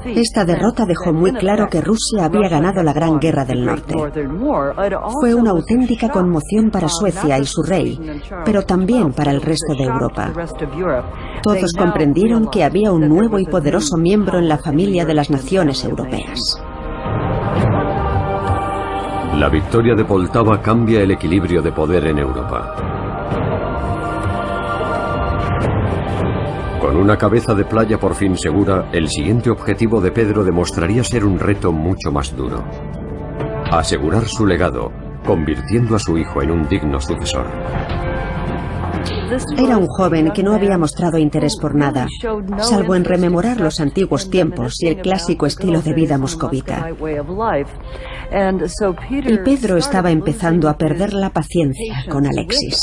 [0.05, 3.95] Esta derrota dejó muy claro que Rusia había ganado la Gran Guerra del Norte.
[5.21, 7.99] Fue una auténtica conmoción para Suecia y su rey,
[8.45, 10.33] pero también para el resto de Europa.
[11.43, 15.85] Todos comprendieron que había un nuevo y poderoso miembro en la familia de las naciones
[15.85, 16.61] europeas.
[19.37, 23.00] La victoria de Poltava cambia el equilibrio de poder en Europa.
[26.81, 31.27] Con una cabeza de playa por fin segura, el siguiente objetivo de Pedro demostraría ser
[31.27, 32.65] un reto mucho más duro.
[33.71, 34.91] Asegurar su legado,
[35.27, 37.47] convirtiendo a su hijo en un digno sucesor.
[39.59, 42.07] Era un joven que no había mostrado interés por nada,
[42.59, 46.89] salvo en rememorar los antiguos tiempos y el clásico estilo de vida moscovita.
[49.11, 52.81] Y Pedro estaba empezando a perder la paciencia con Alexis.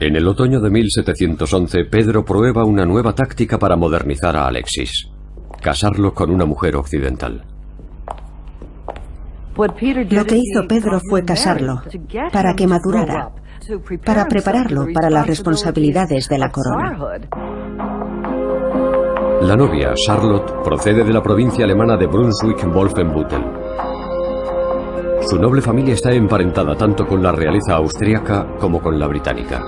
[0.00, 5.10] En el otoño de 1711, Pedro prueba una nueva táctica para modernizar a Alexis.
[5.60, 7.44] Casarlo con una mujer occidental.
[9.58, 11.82] Lo que hizo Pedro fue casarlo,
[12.32, 13.28] para que madurara,
[14.02, 16.96] para prepararlo para las responsabilidades de la corona.
[19.42, 23.59] La novia, Charlotte, procede de la provincia alemana de Brunswick-Wolfenbüttel.
[25.28, 29.62] Su noble familia está emparentada tanto con la realeza austríaca como con la británica.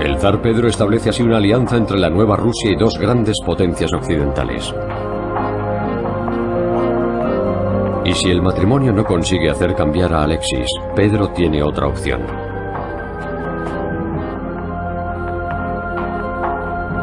[0.00, 3.92] El zar Pedro establece así una alianza entre la nueva Rusia y dos grandes potencias
[3.92, 4.74] occidentales.
[8.04, 12.20] Y si el matrimonio no consigue hacer cambiar a Alexis, Pedro tiene otra opción.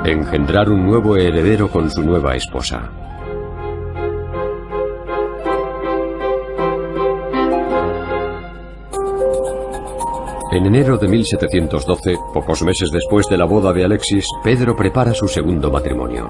[0.06, 2.92] Engendrar un nuevo heredero con su nueva esposa.
[10.52, 15.26] En enero de 1712, pocos meses después de la boda de Alexis, Pedro prepara su
[15.30, 16.28] segundo matrimonio.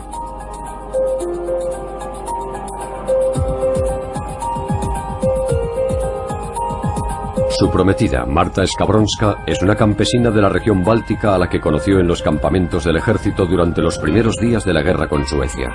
[7.49, 11.99] Su prometida, Marta Skabronska, es una campesina de la región báltica a la que conoció
[11.99, 15.71] en los campamentos del ejército durante los primeros días de la guerra con Suecia.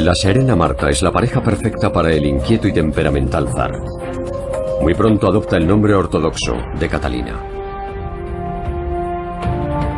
[0.00, 3.72] La serena Marta es la pareja perfecta para el inquieto y temperamental zar.
[4.80, 7.38] Muy pronto adopta el nombre ortodoxo de Catalina.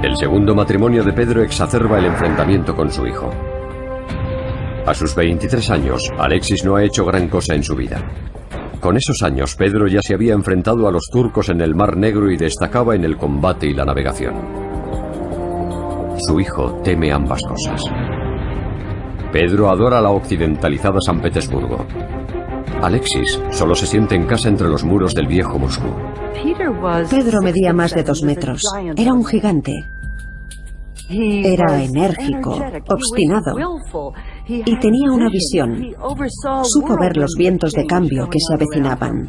[0.02, 3.30] El segundo matrimonio de Pedro exacerba el enfrentamiento con su hijo.
[4.86, 8.02] A sus 23 años, Alexis no ha hecho gran cosa en su vida.
[8.80, 12.28] Con esos años, Pedro ya se había enfrentado a los turcos en el Mar Negro
[12.28, 14.34] y destacaba en el combate y la navegación.
[16.18, 17.84] Su hijo teme ambas cosas.
[19.32, 21.86] Pedro adora la occidentalizada San Petersburgo.
[22.82, 25.88] Alexis solo se siente en casa entre los muros del viejo Moscú.
[27.08, 28.62] Pedro medía más de dos metros.
[28.94, 29.72] Era un gigante.
[31.08, 32.58] Era enérgico,
[32.88, 33.54] obstinado
[34.46, 35.94] y tenía una visión.
[36.64, 39.28] Supo ver los vientos de cambio que se avecinaban.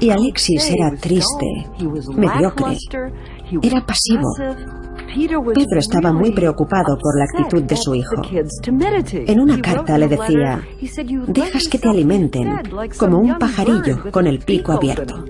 [0.00, 1.46] Y Alexis era triste,
[2.16, 2.76] mediocre
[3.62, 4.28] Era pasivo.
[5.54, 8.22] Pedro estaba muy preocupado por la actitud de su hijo.
[9.12, 10.62] En una carta le decía,
[11.26, 12.48] dejas que te alimenten
[12.96, 15.24] como un pajarillo con el pico abierto.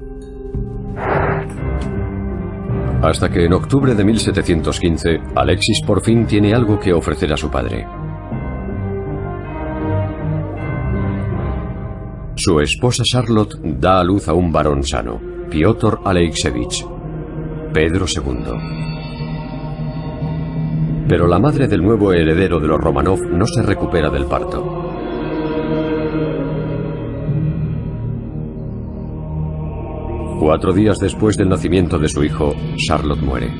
[3.02, 7.50] Hasta que en octubre de 1715, Alexis por fin tiene algo que ofrecer a su
[7.50, 7.86] padre.
[12.36, 15.20] Su esposa Charlotte da a luz a un varón sano,
[15.50, 16.84] Piotr Alexevich,
[17.72, 18.93] Pedro II.
[21.08, 24.84] Pero la madre del nuevo heredero de los Romanov no se recupera del parto.
[30.40, 33.50] Cuatro días después del nacimiento de su hijo, Charlotte muere.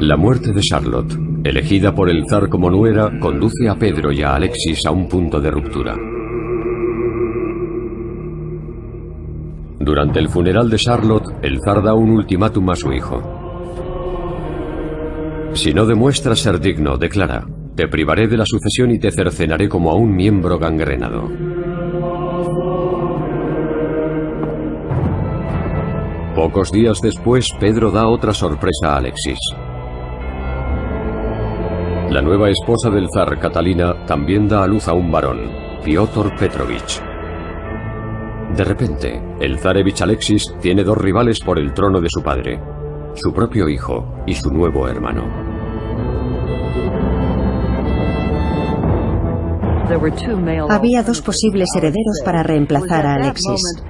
[0.00, 4.34] La muerte de Charlotte, elegida por el zar como nuera, conduce a Pedro y a
[4.34, 5.96] Alexis a un punto de ruptura.
[9.80, 13.37] Durante el funeral de Charlotte, el zar da un ultimátum a su hijo.
[15.54, 19.90] Si no demuestras ser digno, declara, te privaré de la sucesión y te cercenaré como
[19.90, 21.28] a un miembro gangrenado.
[26.34, 29.38] Pocos días después, Pedro da otra sorpresa a Alexis.
[32.10, 35.50] La nueva esposa del zar, Catalina, también da a luz a un varón,
[35.84, 37.02] Piotr Petrovich.
[38.56, 42.60] De repente, el zarevich Alexis tiene dos rivales por el trono de su padre,
[43.18, 45.24] su propio hijo y su nuevo hermano.
[50.68, 53.82] Había dos posibles herederos para reemplazar a Alexis.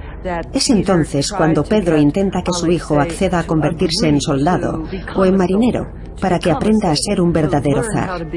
[0.53, 4.83] Es entonces cuando Pedro intenta que su hijo acceda a convertirse en soldado
[5.15, 5.87] o en marinero
[6.21, 8.27] para que aprenda a ser un verdadero zar.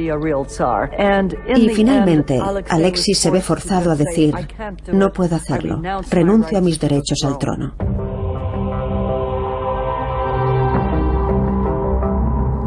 [1.57, 4.35] Y finalmente, Alexis se ve forzado a decir,
[4.93, 5.81] no puedo hacerlo,
[6.11, 7.75] renuncio a mis derechos al trono.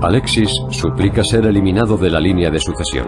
[0.02, 3.08] Alexis suplica ser eliminado de la línea de sucesión.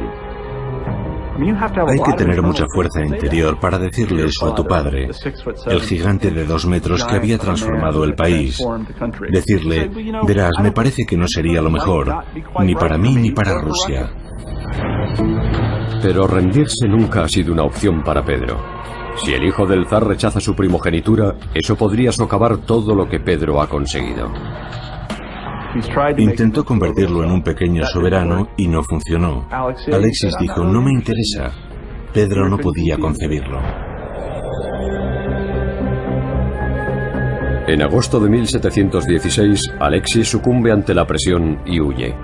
[1.87, 5.09] Hay que tener mucha fuerza interior para decirle eso a tu padre,
[5.67, 8.59] el gigante de dos metros que había transformado el país.
[9.29, 9.91] Decirle,
[10.25, 12.11] verás, me parece que no sería lo mejor,
[12.61, 14.09] ni para mí ni para Rusia.
[16.01, 18.57] Pero rendirse nunca ha sido una opción para Pedro.
[19.17, 23.61] Si el hijo del zar rechaza su primogenitura, eso podría socavar todo lo que Pedro
[23.61, 24.31] ha conseguido.
[26.17, 29.47] Intentó convertirlo en un pequeño soberano y no funcionó.
[29.51, 31.51] Alexis dijo, no me interesa.
[32.13, 33.59] Pedro no podía concebirlo.
[37.67, 42.15] En agosto de 1716, Alexis sucumbe ante la presión y huye.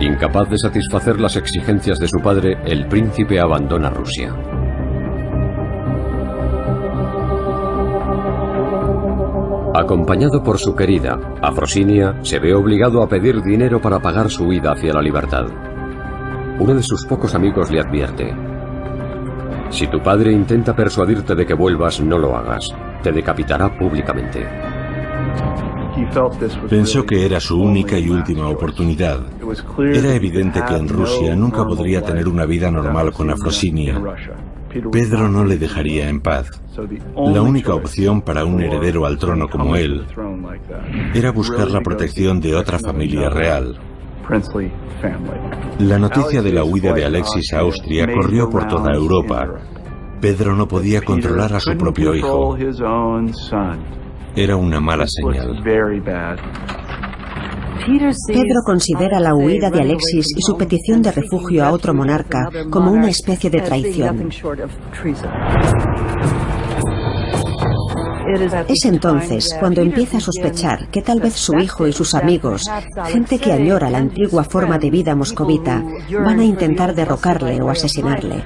[0.00, 4.32] Incapaz de satisfacer las exigencias de su padre, el príncipe abandona Rusia.
[9.78, 14.72] Acompañado por su querida, Afrosinia se ve obligado a pedir dinero para pagar su huida
[14.72, 15.44] hacia la libertad.
[16.58, 18.34] Uno de sus pocos amigos le advierte,
[19.68, 24.46] si tu padre intenta persuadirte de que vuelvas, no lo hagas, te decapitará públicamente.
[26.70, 29.20] Pensó que era su única y última oportunidad.
[29.78, 34.00] Era evidente que en Rusia nunca podría tener una vida normal con Afrosinia.
[34.92, 36.50] Pedro no le dejaría en paz.
[37.16, 40.06] La única opción para un heredero al trono como él
[41.14, 43.78] era buscar la protección de otra familia real.
[45.78, 49.48] La noticia de la huida de Alexis a Austria corrió por toda Europa.
[50.20, 52.56] Pedro no podía controlar a su propio hijo.
[54.34, 55.62] Era una mala señal.
[58.26, 62.90] Pedro considera la huida de Alexis y su petición de refugio a otro monarca como
[62.92, 64.30] una especie de traición.
[68.68, 72.68] Es entonces cuando empieza a sospechar que tal vez su hijo y sus amigos,
[73.06, 75.82] gente que añora la antigua forma de vida moscovita,
[76.24, 78.44] van a intentar derrocarle o asesinarle.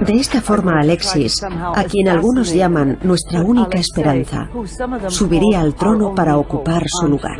[0.00, 4.48] De esta forma Alexis, a quien algunos llaman nuestra única esperanza,
[5.08, 7.38] subiría al trono para ocupar su lugar.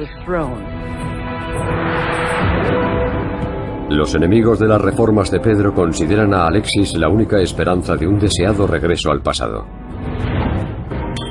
[3.91, 8.20] Los enemigos de las reformas de Pedro consideran a Alexis la única esperanza de un
[8.20, 9.80] deseado regreso al pasado.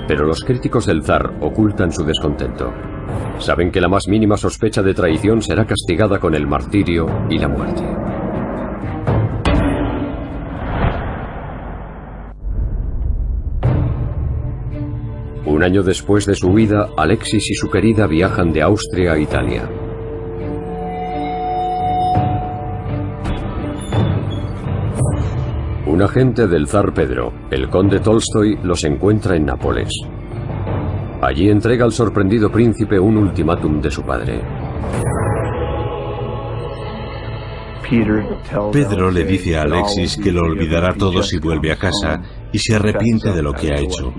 [0.09, 2.73] Pero los críticos del zar ocultan su descontento.
[3.37, 7.47] Saben que la más mínima sospecha de traición será castigada con el martirio y la
[7.47, 7.83] muerte.
[15.45, 19.69] Un año después de su huida, Alexis y su querida viajan de Austria a Italia.
[25.89, 29.89] Un agente del zar Pedro, el conde Tolstoy, los encuentra en Nápoles.
[31.19, 34.39] Allí entrega al sorprendido príncipe un ultimátum de su padre.
[38.71, 42.21] Pedro le dice a Alexis que lo olvidará todo si vuelve a casa
[42.51, 44.13] y se arrepiente de lo que ha hecho.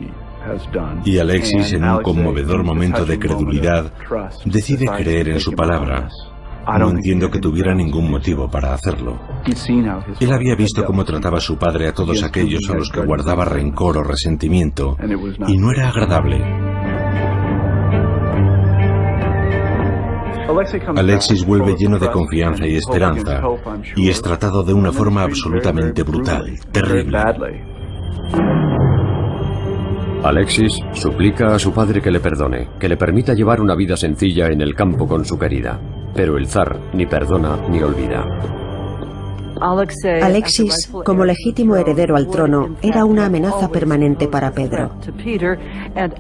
[1.05, 3.93] Y Alexis, en un conmovedor momento de credulidad,
[4.45, 6.09] decide creer en su palabra.
[6.67, 9.19] No entiendo que tuviera ningún motivo para hacerlo.
[10.21, 13.45] Él había visto cómo trataba a su padre a todos aquellos a los que guardaba
[13.45, 14.97] rencor o resentimiento,
[15.49, 16.71] y no era agradable.
[20.97, 23.41] Alexis vuelve lleno de confianza y esperanza
[23.95, 27.19] y es tratado de una forma absolutamente brutal, terrible.
[30.23, 34.49] Alexis suplica a su padre que le perdone, que le permita llevar una vida sencilla
[34.49, 35.81] en el campo con su querida.
[36.15, 38.25] Pero el zar ni perdona ni olvida.
[40.23, 44.91] Alexis, como legítimo heredero al trono, era una amenaza permanente para Pedro.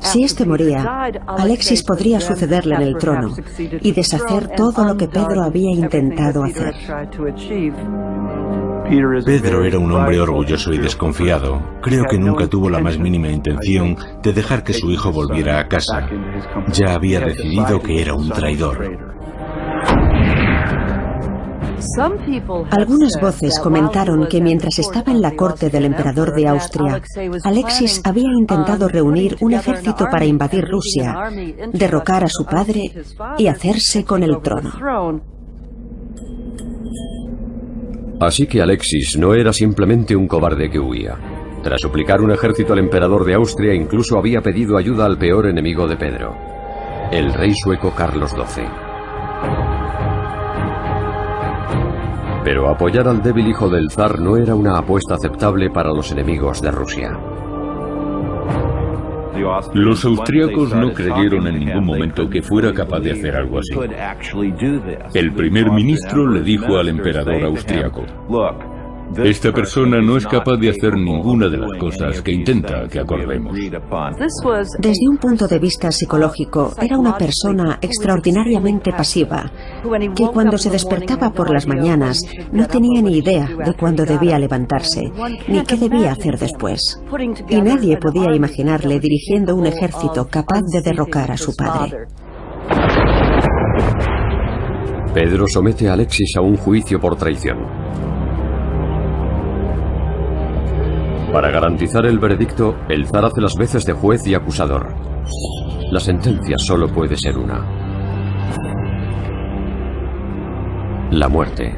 [0.00, 3.34] Si éste moría, Alexis podría sucederle en el trono
[3.80, 6.74] y deshacer todo lo que Pedro había intentado hacer.
[9.24, 11.62] Pedro era un hombre orgulloso y desconfiado.
[11.80, 15.68] Creo que nunca tuvo la más mínima intención de dejar que su hijo volviera a
[15.68, 16.08] casa.
[16.72, 19.19] Ya había decidido que era un traidor.
[22.70, 27.00] Algunas voces comentaron que mientras estaba en la corte del emperador de Austria,
[27.44, 31.30] Alexis había intentado reunir un ejército para invadir Rusia,
[31.72, 32.92] derrocar a su padre
[33.38, 34.70] y hacerse con el trono.
[38.20, 41.16] Así que Alexis no era simplemente un cobarde que huía.
[41.62, 45.86] Tras suplicar un ejército al emperador de Austria, incluso había pedido ayuda al peor enemigo
[45.86, 46.34] de Pedro,
[47.10, 48.89] el rey sueco Carlos XII.
[52.44, 56.62] Pero apoyar al débil hijo del zar no era una apuesta aceptable para los enemigos
[56.62, 57.18] de Rusia.
[59.74, 63.74] Los austríacos no creyeron en ningún momento que fuera capaz de hacer algo así.
[65.14, 68.04] El primer ministro le dijo al emperador austríaco,
[69.18, 73.54] esta persona no es capaz de hacer ninguna de las cosas que intenta que acordemos.
[74.78, 79.50] Desde un punto de vista psicológico, era una persona extraordinariamente pasiva,
[80.14, 85.10] que cuando se despertaba por las mañanas no tenía ni idea de cuándo debía levantarse,
[85.48, 87.00] ni qué debía hacer después.
[87.48, 92.06] Y nadie podía imaginarle dirigiendo un ejército capaz de derrocar a su padre.
[95.12, 97.58] Pedro somete a Alexis a un juicio por traición.
[101.32, 104.94] Para garantizar el veredicto, el zar hace las veces de juez y acusador.
[105.92, 107.64] La sentencia solo puede ser una.
[111.12, 111.76] La muerte.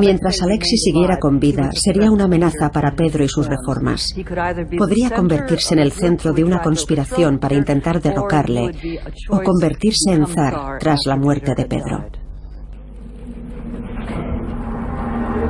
[0.00, 4.14] Mientras Alexis siguiera con vida, sería una amenaza para Pedro y sus reformas.
[4.78, 8.70] Podría convertirse en el centro de una conspiración para intentar derrocarle
[9.28, 12.27] o convertirse en zar tras la muerte de Pedro.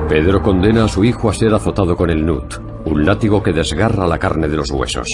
[0.08, 2.54] Pedro condena a su hijo a ser azotado con el nut,
[2.86, 5.06] un látigo que desgarra la carne de los huesos.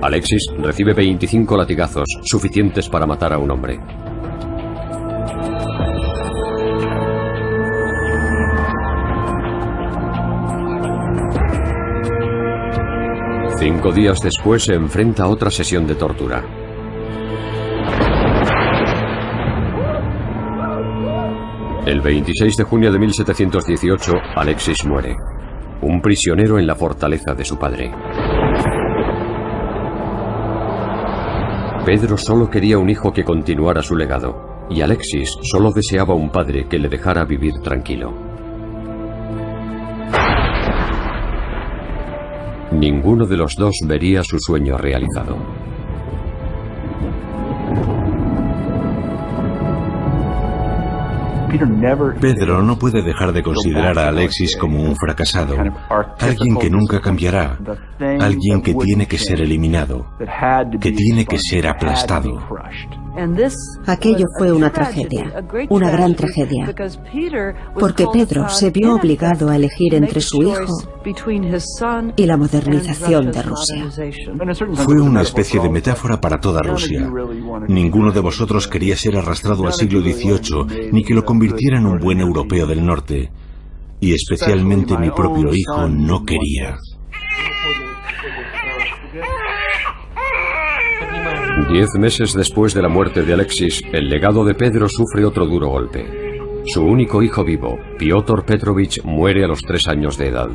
[0.00, 3.78] Alexis recibe 25 latigazos, suficientes para matar a un hombre.
[13.58, 16.42] Cinco días después se enfrenta a otra sesión de tortura.
[21.86, 25.14] El 26 de junio de 1718, Alexis muere,
[25.82, 27.92] un prisionero en la fortaleza de su padre.
[31.84, 36.66] Pedro solo quería un hijo que continuara su legado, y Alexis solo deseaba un padre
[36.68, 38.12] que le dejara vivir tranquilo.
[42.72, 45.36] Ninguno de los dos vería su sueño realizado.
[52.20, 55.56] Pedro no puede dejar de considerar a Alexis como un fracasado,
[56.20, 57.58] alguien que nunca cambiará,
[58.20, 60.06] alguien que tiene que ser eliminado,
[60.80, 62.38] que tiene que ser aplastado.
[63.86, 66.74] Aquello fue una tragedia, una gran tragedia,
[67.78, 70.74] porque Pedro se vio obligado a elegir entre su hijo
[72.16, 73.90] y la modernización de Rusia.
[74.74, 77.10] Fue una especie de metáfora para toda Rusia.
[77.68, 81.98] Ninguno de vosotros quería ser arrastrado al siglo XVIII ni que lo convirtiera en un
[81.98, 83.30] buen europeo del norte.
[83.98, 86.76] Y especialmente mi propio hijo no quería.
[91.64, 95.68] Diez meses después de la muerte de Alexis, el legado de Pedro sufre otro duro
[95.68, 96.06] golpe.
[96.66, 100.50] Su único hijo vivo, Piotr Petrovich, muere a los tres años de edad.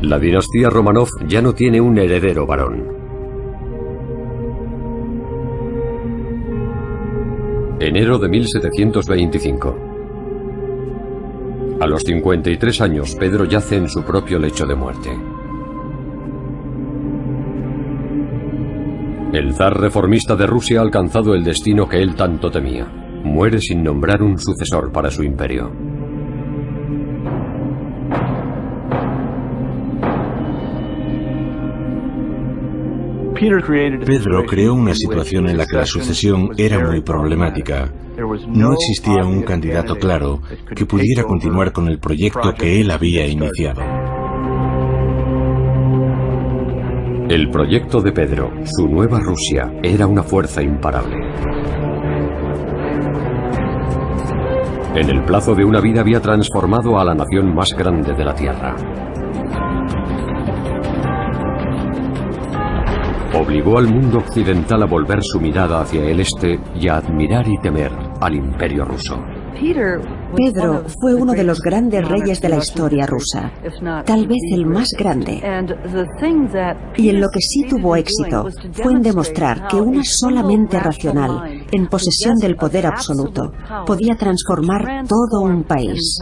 [0.00, 2.88] La dinastía Romanov ya no tiene un heredero varón.
[7.78, 9.76] Enero de 1725.
[11.80, 15.35] A los 53 años, Pedro yace en su propio lecho de muerte.
[19.36, 22.86] El zar reformista de Rusia ha alcanzado el destino que él tanto temía.
[23.22, 25.70] Muere sin nombrar un sucesor para su imperio.
[34.06, 37.92] Pedro creó una situación en la que la sucesión era muy problemática.
[38.48, 40.40] No existía un candidato claro
[40.74, 43.95] que pudiera continuar con el proyecto que él había iniciado.
[47.28, 51.16] El proyecto de Pedro, su nueva Rusia, era una fuerza imparable.
[54.94, 58.32] En el plazo de una vida había transformado a la nación más grande de la
[58.32, 58.76] Tierra.
[63.34, 67.58] Obligó al mundo occidental a volver su mirada hacia el este y a admirar y
[67.58, 69.20] temer al imperio ruso.
[70.36, 73.50] Pedro fue uno de los grandes reyes de la historia rusa,
[74.04, 75.42] tal vez el más grande.
[76.96, 81.86] Y en lo que sí tuvo éxito fue en demostrar que una solamente racional, en
[81.86, 83.52] posesión del poder absoluto,
[83.86, 86.18] podía transformar todo un país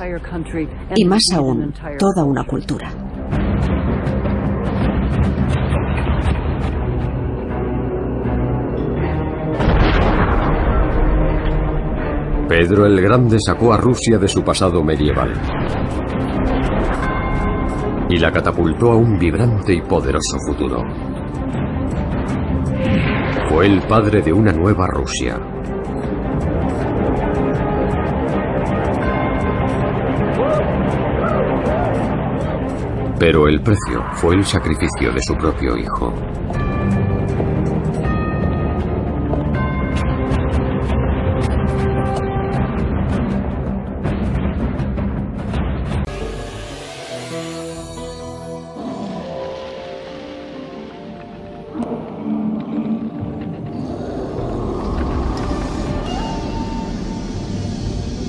[0.95, 2.93] y más aún toda una cultura.
[12.57, 15.33] Pedro el Grande sacó a Rusia de su pasado medieval
[18.09, 20.81] y la catapultó a un vibrante y poderoso futuro.
[23.49, 25.37] Fue el padre de una nueva Rusia.
[33.19, 36.15] Pero el precio fue el sacrificio de su propio hijo.